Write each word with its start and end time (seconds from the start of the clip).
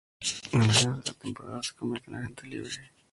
Al 0.53 0.63
final 0.71 1.01
de 1.03 1.11
la 1.11 1.13
temporada, 1.19 1.61
se 1.61 1.75
convirtió 1.75 2.11
en 2.11 2.23
agente 2.23 2.47
libre. 2.47 2.89